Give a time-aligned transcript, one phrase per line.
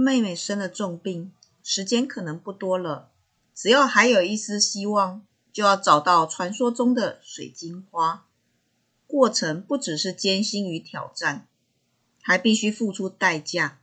[0.00, 1.30] 妹妹生了重病，
[1.62, 3.10] 时间可能不多了。
[3.54, 8.26] 只要还有一丝希望，就要找到传说中的水晶花。
[9.06, 11.46] 过程不只是艰辛与挑战，
[12.22, 13.78] 还必须付出代价。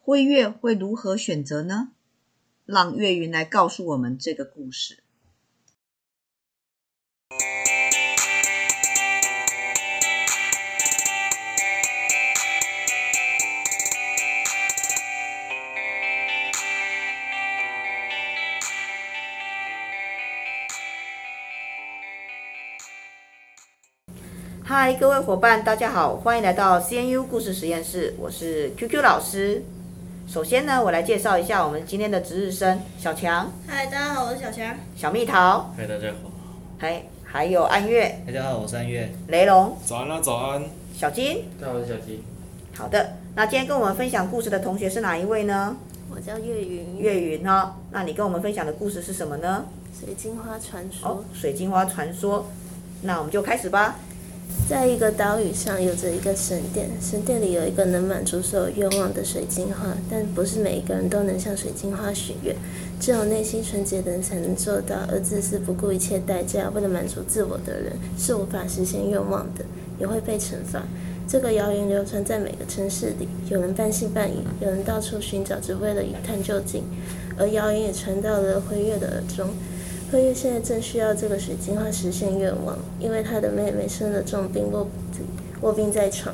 [0.00, 1.92] 辉月会如何选择呢？
[2.66, 5.03] 让月云来告诉我们这个故事。
[24.76, 29.62] 嗨，各位伙伴，大家好，欢迎来到 CNU 故事实验室，我是 QQ 老师。
[30.26, 33.52] 首先呢，我来介绍一下我们今天的值日生小强。
[33.68, 34.76] 嗨，大家好，我是小强。
[34.96, 35.72] 小蜜桃。
[35.76, 36.28] 嗨，大家好。
[36.76, 38.20] 嗨，还有安月。
[38.26, 39.08] 大家好，我是安月。
[39.28, 39.76] 雷龙。
[39.86, 40.64] 早安啦，早安。
[40.92, 41.44] 小金。
[41.60, 42.20] 大家好，我是小金。
[42.76, 45.76] 好的，那今天跟我们分享故事的同学是哪一位呢？
[46.10, 46.98] 我叫岳云。
[46.98, 49.66] 岳云哦，那你跟我们分享的故事是什么呢？
[49.96, 51.08] 水晶花传说。
[51.08, 52.48] 哦，水晶花传说。
[53.02, 54.00] 那我们就开始吧。
[54.68, 62.56] 在一个岛屿上，有着一个神殿，神殿里有一个能满足所有愿望的水晶花，但不是每一个人都能向水晶花许愿，
[62.98, 64.96] 只有内心纯洁的人才能做到。
[65.12, 69.64] 而自私不顾一切代价为了满足自我的人，是无法实现愿望的，
[69.98, 70.82] 也会被惩罚。
[71.28, 76.84] 这个谣言流传在每个城市里，有人半信半疑，有人到处寻找，只为了一探究竟。
[77.36, 79.50] 而谣言也传到了辉月的耳中。
[80.14, 84.86] 辉月现在正需要这个水晶花实现愿望，因为他的妹妹生了重病，卧
[85.62, 86.32] 卧病在床，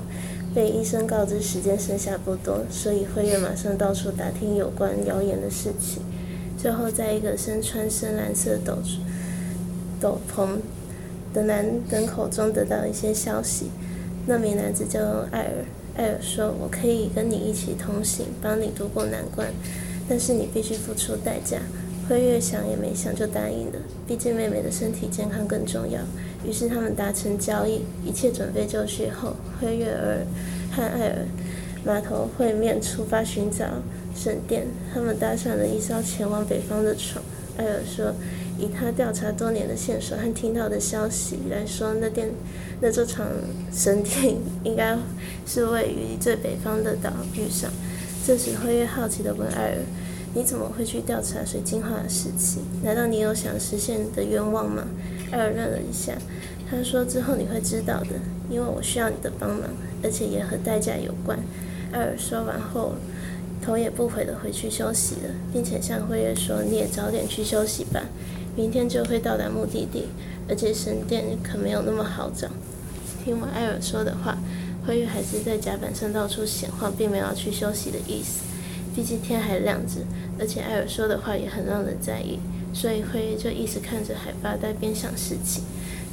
[0.55, 6.03] 被医生告知时间剩下不多，所以辉月马上到处打听有关谣言的事情。
[6.59, 8.77] 最后，在一个身穿深蓝色斗
[9.99, 10.59] 斗篷
[11.33, 13.71] 的男人口中得到一些消息。
[14.27, 15.01] 那名男子叫
[15.31, 15.65] 艾尔，
[15.97, 19.49] 艾尔说：“我可以跟你一起同行，帮你度过难关，
[20.07, 21.57] 但是你必须付出代价。”
[22.11, 26.01] 辉月想也没想就答应了，毕竟妹妹的身体健康更重要。
[26.45, 30.27] 于是他们达成交易，一切准备就绪后，辉月儿
[30.75, 31.19] 和艾尔
[31.85, 33.65] 码头会面，出发寻找
[34.17, 34.67] 神殿。
[34.93, 37.23] 他们搭上了一艘前往北方的船。
[37.57, 38.13] 艾尔说，
[38.59, 42.29] 以他调查多年的线索和听到的消息来说，那殿
[42.81, 43.29] 那座场
[43.73, 44.35] 神殿
[44.65, 44.99] 应该
[45.47, 47.71] 是位于最北方的岛屿上。
[48.27, 49.79] 这时辉月好奇地问艾尔。
[50.33, 52.63] 你怎么会去调查水晶花的事情？
[52.85, 54.85] 难道你有想实现的愿望吗？
[55.33, 56.13] 艾尔愣了一下，
[56.71, 58.11] 他说：“之后你会知道的，
[58.49, 59.63] 因为我需要你的帮忙，
[60.05, 61.39] 而且也和代价有关。”
[61.93, 62.95] 艾尔说完后，
[63.61, 68.05] 头也不回的回去休息了，并且向辉月说：“你也早点去休息吧，
[68.55, 70.09] 明天就会到达目的地，
[70.49, 72.49] 而且神殿可没有那么好找。”
[73.25, 74.39] 听完艾尔说的话，
[74.87, 78.45] 辉月还是在甲板上到处闲晃，并没有要去休息的意思。
[78.95, 80.01] 毕竟天还亮着，
[80.39, 82.39] 而且艾尔说的话也很让人在意，
[82.73, 85.65] 所以辉月就一直看着海发呆，边想事情。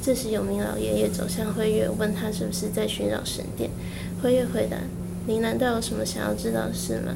[0.02, 3.70] 这时有名老爷爷走向辉月，问他是不是在寻找神殿。
[4.22, 4.78] 辉月回答
[5.26, 7.16] ：“您难道有什么想要知道的事吗？”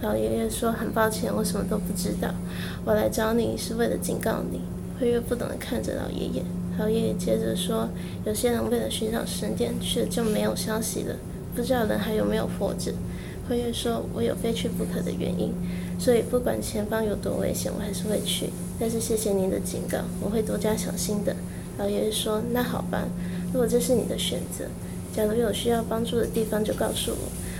[0.00, 2.32] 老爷爷说：“很抱歉，我什么都不知道。
[2.84, 4.60] 我来找你是为了警告你。”
[4.98, 6.42] 辉月不懂地看着老爷爷。
[6.78, 7.88] 老爷爷接着说
[8.24, 11.16] ：“有些人为了寻找神殿，却就没有消息了，
[11.54, 12.92] 不知道人还有没有活着。”
[13.48, 15.52] 辉月说：“我有非去不可的原因，
[15.98, 18.50] 所以不管前方有多危险，我还是会去。
[18.78, 21.34] 但是谢谢您的警告，我会多加小心的。”
[21.78, 23.06] 老爷爷说：“那好吧，
[23.52, 24.64] 如果这是你的选择，
[25.14, 27.18] 假如有需要帮助的地方，就告诉我。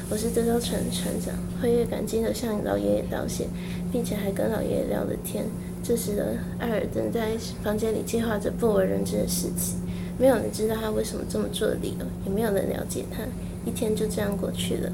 [0.08, 3.46] 我是这艘船的船长。”辉月感激地向老爷爷道谢，
[3.92, 5.44] 并且还跟老爷爷聊了天。
[5.82, 7.30] 这时的艾尔登在
[7.62, 9.78] 房间里计划着不为人知的事情，
[10.18, 13.22] 没有人知道他为什么这么做的理由，也没有人了解他。
[13.64, 14.90] 一天就这样过去了。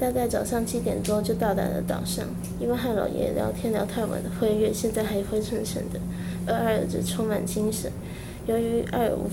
[0.00, 2.24] 大概早上七点多就到达了岛上，
[2.58, 6.00] 因为和老爷爷聊天聊太晚的辉月现在还昏沉沉的，
[6.46, 7.92] 而艾尔则充满精神。
[8.46, 9.28] 由于艾尔无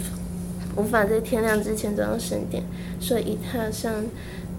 [0.76, 2.62] 无法在天亮之前找到神殿，
[3.00, 4.04] 所以一踏上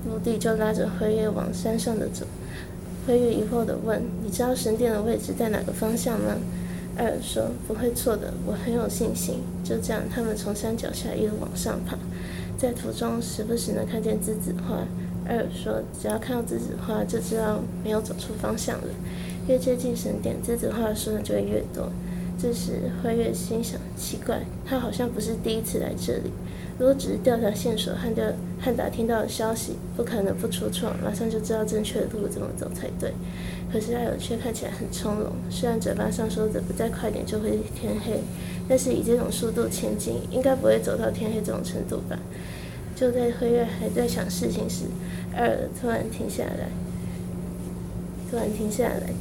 [0.09, 2.25] 陆地就拉着辉月往山上的走。
[3.07, 6.37] 辉月疑惑地问：“你知道神殿的位置在哪个方向吗？”
[6.97, 11.97] 艾尔说：“不会错的，我很有信心。”就这样，他们从山脚下一路往上爬，
[12.59, 14.83] 在途中时不时能看见栀子花。
[15.29, 18.89] 艾尔说：“只要看到栀子花，就知道没有走错方向了。
[19.47, 21.91] 越接近神殿，栀子花的数量就会越多。”
[22.41, 26.31] 这时，辉月心想：奇怪，他好像不是第一次来这里。
[26.79, 28.25] 如果只是调查线索和调
[28.61, 33.13] 和打听到的消息，不可能不出错，马上就知道正确的路怎么走才对。
[33.73, 38.21] 可是艾尔却看起来很从容，虽然嘴巴上说着不再快点就会天黑，
[38.69, 42.17] 但是以这种速度前进，应该不会走到天黑这种程度吧？
[42.99, 44.87] 就在辉月还在想事情时，
[45.33, 46.69] 艾尔突然停下来，
[48.29, 49.13] 突然停下来，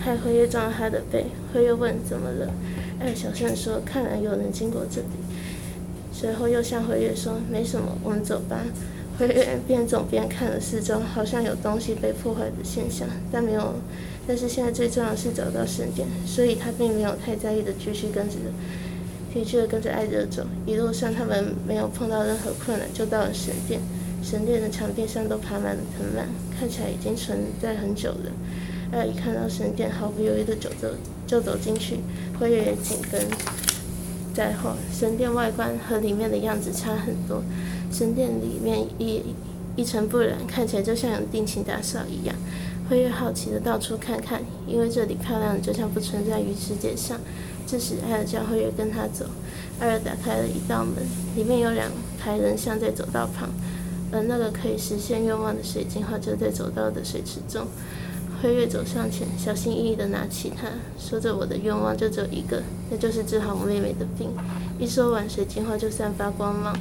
[0.00, 1.26] 害辉月撞到他的背。
[1.52, 2.52] 辉月问怎么了？
[2.98, 5.06] 艾尔小声说：“看来有人经过这里。”
[6.12, 8.62] 随后又向辉月说：“没什么，我们走吧。”
[9.16, 10.58] 辉月边走边看了。
[10.58, 13.74] 四周，好像有东西被破坏的现象，但没有。
[14.26, 18.34] 但是现在最重要的是找到神殿，所以他并没有太在意的继续跟着，
[19.36, 20.42] 继续的跟着艾尔走。
[20.64, 23.78] 一路上他们没有碰到任何困难，就到了神殿。
[24.22, 26.26] 神殿的墙壁上都爬满了藤蔓，
[26.58, 28.32] 看起来已经存在很久了。
[28.90, 30.88] 艾尔一看到神殿，毫不犹豫的走走
[31.26, 31.98] 就走进去，
[32.40, 33.20] 辉月也紧跟
[34.32, 34.70] 在后。
[34.90, 37.42] 神殿外观和里面的样子差很多，
[37.92, 39.22] 神殿里面一
[39.76, 42.34] 一尘不染，看起来就像有定期打扫一样。
[42.88, 47.20] 辉月好奇的到处看看，因为这里漂亮的就像不存在于世界上。
[47.66, 49.26] 这时，艾尔叫辉月跟他走。
[49.80, 51.04] 艾尔打开了一道门，
[51.34, 53.50] 里面有两排人像在走道旁。
[54.12, 57.66] 而那个可以实现愿望的水晶花就在走道的水池中。
[58.40, 64.30] 辉月走上前，小心翼翼地拿起它，说着：“我的愿望就只有一个，那就是治好我妹妹的病。”
[64.78, 66.72] 一说完，水晶花就散发光芒。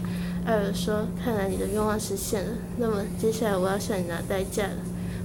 [0.46, 2.52] 艾尔说：“看来你的愿望实现了。
[2.78, 4.76] 那么接下来我要向你拿代价了。”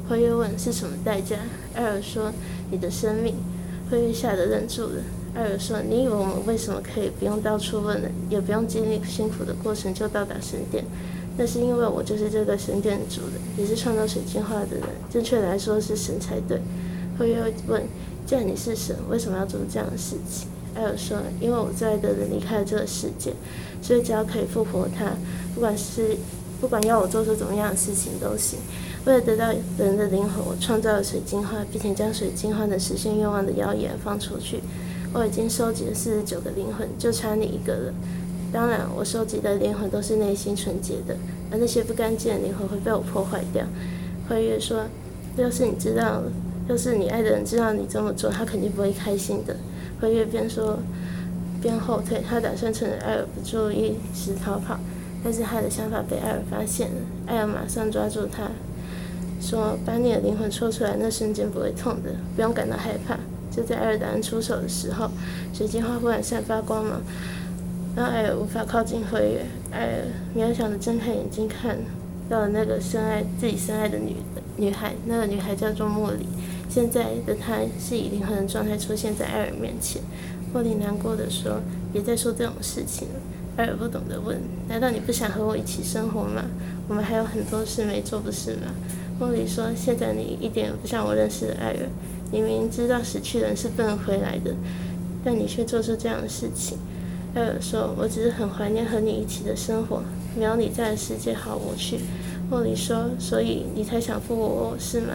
[0.08, 1.36] 辉月问：“是什么代价？”
[1.74, 2.32] 艾尔说
[2.70, 3.34] ：“你的生命。”
[3.90, 5.02] 辉月吓得愣住了。
[5.34, 10.84] 艾尔说：“你以为我们为什么可以不用到处问人，也不用经历辛苦的过程就到达神殿？”
[11.38, 14.84] 那是因为我就是这个神殿主人，也是创造水晶花的人。
[15.10, 16.60] 正确来说是神才对。
[17.18, 17.82] 辉月问
[18.26, 23.32] ：“既然你是神，为什么要做这样的事情？”艾尔说：“因为我最爱的人离开了这个世界，
[23.80, 25.12] 所以只要可以复活他，
[25.54, 26.16] 不管是
[26.60, 28.58] 不管要我做出怎么样的事情都行。
[29.06, 29.46] 为了得到
[29.78, 34.60] 人的灵魂，我创造了水晶花，并且将水晶花能实现愿望的谣言放出去。
[35.12, 37.94] 我已经收集了四十九个灵魂，就差你一个了。”
[38.52, 41.16] 当然，我收集的灵魂都是内心纯洁的，
[41.52, 43.64] 而那些不干净的灵魂会被我破坏掉。
[44.28, 44.86] 辉月说
[45.38, 46.22] ：“要是你知道，
[46.68, 49.54] 要是你爱的人知道你这么做，他肯定不会开心的。”
[50.00, 50.80] 辉月边说
[51.62, 54.80] 边后退，他打算趁着艾尔不注意时逃跑，
[55.22, 56.96] 但是他的想法被艾尔发现了。
[57.26, 58.50] 艾尔马上抓住他，
[59.40, 63.16] 说：“把你的灵魂抽出来，那瞬间不会痛的，不用感到害怕。”
[63.50, 65.10] 就在艾尔打算出手的时候，
[65.52, 67.00] 水晶花忽然散发光芒。
[67.96, 70.04] 让艾尔无法靠近辉月，艾尔
[70.36, 71.76] 渺小的睁开眼睛，看
[72.28, 74.14] 到了那个深爱自己深爱的女
[74.56, 74.94] 女孩。
[75.06, 76.24] 那个女孩叫做茉莉，
[76.68, 80.00] 现在的她是以灵魂的状态出现在艾尔面前。
[80.54, 81.60] 茉莉难过的说
[81.92, 83.14] ：“别再说这种事情了。”
[83.58, 86.44] 艾尔不懂得问：“难道你不想和我一起生活吗？
[86.88, 88.72] 我们还有很多事没做，不是吗？”
[89.20, 91.76] 茉莉说：“现在你一点不像我认识的艾尔，
[92.30, 94.54] 你明明知道死去的人是不能回来的，
[95.24, 96.78] 但你却做出这样的事情。”
[97.34, 100.02] 艾尔说：“我只是很怀念和你一起的生活，
[100.36, 102.00] 没有你在的世界好无趣。”
[102.50, 105.14] 莫里说：“所以你才想复活我，是吗？”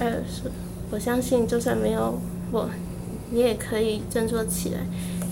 [0.00, 0.50] 艾尔说
[0.90, 2.18] ：“我相信，就算没有
[2.50, 2.68] 我，
[3.30, 4.80] 你也可以振作起来。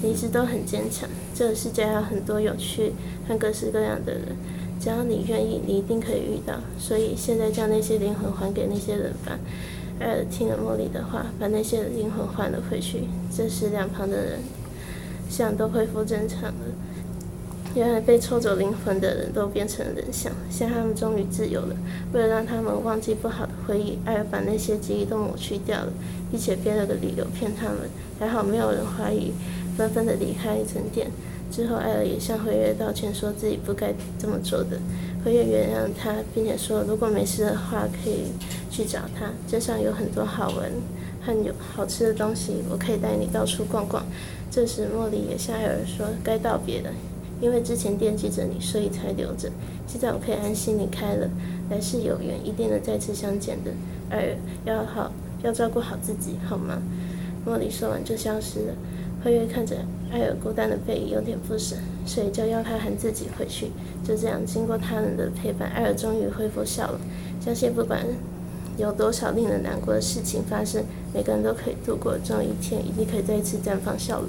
[0.03, 1.09] 你一直都很坚强。
[1.35, 2.93] 这个世界还有很多有趣
[3.27, 4.37] 和各式各样的人，
[4.81, 6.55] 只要你愿意，你一定可以遇到。
[6.79, 9.37] 所以现在将那些灵魂还给那些人吧。”
[10.01, 13.05] 艾尔听了茉莉的话，把那些灵魂换了回去。
[13.35, 14.41] 这时，两旁的人。
[15.27, 16.53] 像都恢复正常了。
[17.75, 21.75] 原来被抽走灵魂的人都变成了人像，现在他们终于自由了。
[22.13, 25.93] 为了让他们忘记不好的回忆，艾尔把那些记忆都抹去掉了，
[26.31, 27.79] 并且编了个理由骗他们。
[28.19, 29.33] 还好没有人怀疑，
[29.77, 31.11] 纷纷的离开神殿。
[31.51, 34.79] 之后，艾尔也向辉月道歉，说自己不该这么做的。
[35.25, 38.33] 辉月原谅他，并且说如果没事的话，可以
[38.71, 39.31] 去找他。
[39.47, 40.71] 街上有很多好玩
[41.23, 44.05] 和有好吃的东西，我可以带你到处逛逛。
[44.51, 46.91] 这时，茉莉也向艾尔说：“该道别了，
[47.41, 49.49] 因为之前惦记着你，所以才留着。
[49.87, 51.29] 现在我可以安心离开了，
[51.71, 53.71] 来世有缘，一定能再次相见的。
[54.11, 56.83] 艾尔，要好，要照顾好自己，好吗？”
[57.47, 58.75] 茉莉说完就消失了。
[59.23, 59.77] 辉月看着
[60.13, 63.71] 艾尔孤单的背影，有点不舍，所以就要他喊自己回去。
[64.07, 67.01] 就这样，经过他人的陪伴，艾尔终于恢复笑容。
[67.41, 68.05] 相信不管
[68.77, 70.85] 有多少令人难过的事情发生，
[71.15, 74.29] 每个人都可以度过这一天，一定可以再次绽放笑容。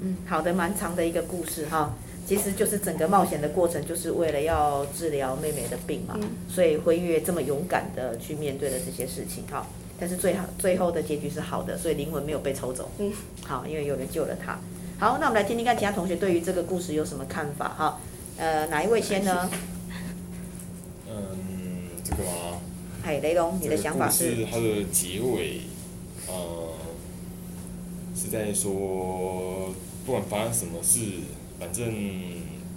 [0.00, 1.94] 嗯，好的，蛮长的一个故事哈，
[2.26, 9.66] 其实就是整个冒险的过程，就是为了要治疗妹妹的病嘛，嗯、所以辉月这么勇敢的去面对了这些事情哈，
[9.98, 13.12] 但是最好最后的结局是好的，所以灵魂没有被抽走，嗯，
[13.44, 14.58] 好，因为有人救了他。
[14.98, 18.00] 好，那我们来听听看其他同学对于这个故事有什么看法哈？
[18.36, 19.50] 呃，哪一位先呢？
[21.08, 21.16] 嗯，
[22.04, 22.60] 这个吗？
[23.02, 24.36] 哎，雷龙，你的想法是？
[24.36, 25.60] 是它的结尾，
[26.26, 26.72] 呃，
[28.14, 29.72] 是在说，
[30.04, 31.00] 不管发生什么事，
[31.58, 31.94] 反正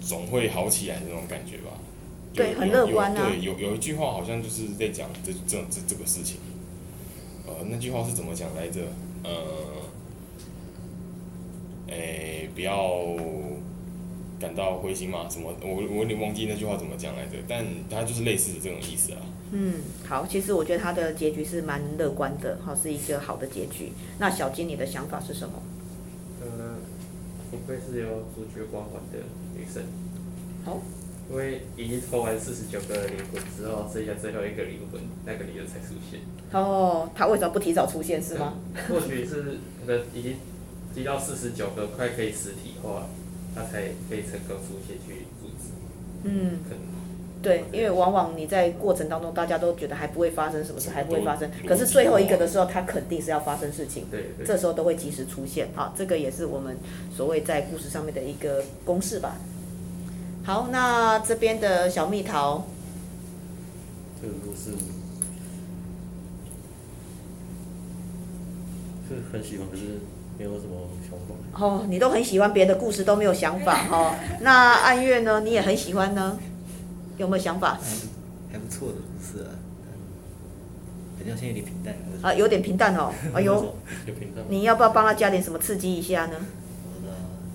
[0.00, 1.72] 总会好起来的那种感觉吧。
[2.32, 3.28] 对，很乐观啊。
[3.28, 6.36] 对，有有一句话好像就是在讲这这这这个事情。
[7.50, 8.80] 呃，那句话是怎么讲来着？
[9.24, 9.30] 呃，
[11.88, 13.16] 哎、欸，不要
[14.38, 15.28] 感到灰心嘛？
[15.28, 15.52] 什么？
[15.60, 19.18] 我我有点忘记那句话怎么讲来着，但它就是类似的这种意思啊。
[19.50, 23.90] 嗯，好，其实我觉得它的结局是蛮乐观的，哈，是一个好的结局。
[24.20, 25.60] 那小金，你的想法是什么？
[26.40, 26.76] 呃，
[27.50, 29.18] 不愧是有主角光环的
[29.56, 29.82] 女生。
[30.64, 30.80] 好。
[31.30, 36.20] 因为已经抽完四十九个灵魂之后，剩下最后一个灵魂，那个理由才出现。
[36.52, 38.54] 哦，他为什么不提早出现是吗？
[38.88, 39.42] 或许是
[39.86, 40.36] 可能已经
[40.92, 43.06] 提到四十九个，快可以实体化，
[43.54, 45.70] 他才可以成功出现去阻止。
[46.24, 46.80] 嗯，可能
[47.40, 51.48] 对，因为往往你在过程当中，大家都觉得还不会发生什么事，还不会发生。
[51.66, 54.04] 可是最后一个的时候，他肯定是要发生事情。
[54.10, 54.44] 对对。
[54.44, 56.76] 这时候都会及时出现，好，这个也是我们
[57.16, 59.36] 所谓在故事上面的一个公式吧。
[60.42, 62.66] 好，那这边的小蜜桃，
[64.20, 64.72] 这个故事
[69.08, 70.00] 是很喜欢，可是
[70.38, 71.64] 没有什么想法。
[71.64, 74.14] 哦，你都很喜欢别的故事，都没有想法哦。
[74.40, 75.40] 那暗月呢？
[75.40, 76.38] 你也很喜欢呢？
[77.18, 77.78] 有没有想法？
[78.50, 79.52] 还不错的故事啊，
[81.18, 81.94] 好像现在有点平淡。
[82.22, 83.12] 啊，有点平淡哦。
[83.34, 83.74] 哎呦。
[84.48, 86.36] 你要不要帮他加点什么刺激一下呢？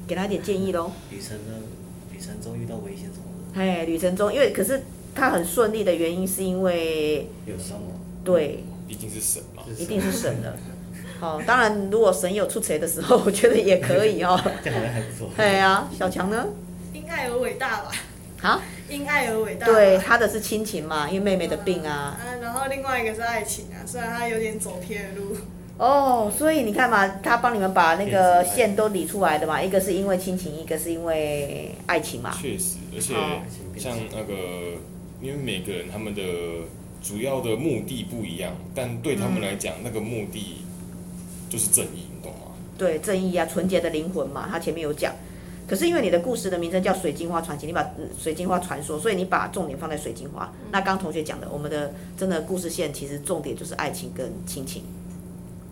[0.08, 0.92] 给他一点建议喽。
[1.10, 1.54] 旅程呢？
[2.26, 3.62] 旅程中遇到危险什么的？
[3.62, 4.82] 哎，旅程中，因为可是
[5.14, 7.92] 他很顺利的原因是因为有伤亡。
[8.24, 9.62] 对，毕竟是神嘛。
[9.78, 10.58] 一定是神的。
[11.20, 14.40] 好，当然如果神有出错的时候，我觉得也可以哦。
[14.64, 15.30] 这样好像还不错。
[15.38, 16.48] 哎呀，小强呢？
[16.94, 17.92] 因爱而伟大吧。
[18.42, 18.62] 啊？
[18.90, 19.68] 因爱而伟大。
[19.68, 22.18] 对，他的是亲情嘛，因为妹妹的病啊。
[22.26, 25.38] 嗯，然后另外一个是爱情啊，虽然他有点走偏路。
[25.78, 32.32] 哦，所以你看嘛，他帮你们把那个线都理出来的嘛，一个是因为亲情，一个是因为爱情嘛。
[32.42, 33.14] 确实，而且
[33.78, 34.34] 像那个，
[35.22, 36.22] 因为每个人他们的
[37.04, 40.62] 主要的目的不一样，但对他们来讲，嗯、那个目的
[41.50, 42.56] 就是正义，你懂吗？
[42.78, 45.14] 对，正义啊，纯洁的灵魂嘛，他前面有讲。
[45.68, 47.86] 可是因为你的故事的名称叫《水晶花传奇》，你把
[48.18, 50.54] 水晶花传说，所以你把重点放在水晶花。
[50.72, 54.84] 那刚同学讲的，我们的真的故事线其实重点就是爱情跟亲情。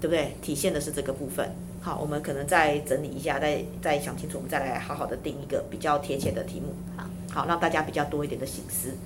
[0.03, 0.35] 对不对？
[0.41, 1.49] 体现的是这个部分。
[1.81, 6.75] 好，我们可能再整理一下，再再想清楚，我们再来好好的定一个比较贴切的题目。
[6.97, 8.97] 好，好，让大家比较多一点的心思。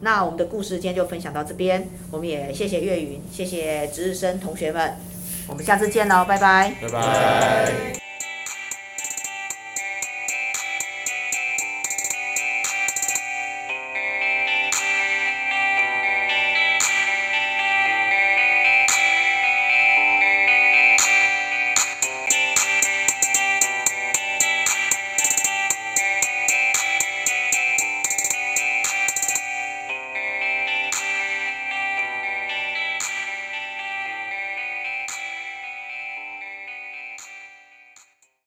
[0.00, 4.94] 那我们的故事今天就分享到这边，我们也谢谢岳云，谢谢值日生同学们，
[5.46, 6.74] 我们下次见喽，拜拜。
[6.82, 8.03] 拜拜。